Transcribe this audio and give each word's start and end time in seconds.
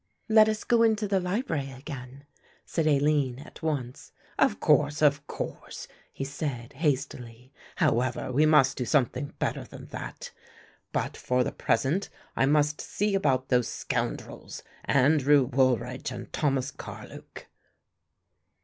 "Let 0.27 0.49
us 0.49 0.63
go 0.63 0.81
into 0.81 1.07
the 1.07 1.19
library 1.19 1.69
again," 1.69 2.25
said 2.65 2.87
Aline 2.87 3.37
at 3.37 3.61
once. 3.61 4.11
"Of 4.39 4.59
course, 4.59 4.99
of 5.03 5.27
course," 5.27 5.87
he 6.11 6.23
said 6.23 6.73
hastily; 6.73 7.53
"however, 7.75 8.31
we 8.31 8.47
must 8.47 8.77
do 8.77 8.85
something 8.85 9.33
better 9.37 9.63
than 9.63 9.85
that; 9.89 10.31
but 10.91 11.15
for 11.15 11.43
the 11.43 11.51
present 11.51 12.09
I 12.35 12.47
must 12.47 12.81
see 12.81 13.13
about 13.13 13.49
those 13.49 13.67
scoundrels, 13.67 14.63
Andrew 14.85 15.43
Woolridge 15.43 16.09
and 16.11 16.33
Thomas 16.33 16.71
Carluke." 16.71 17.45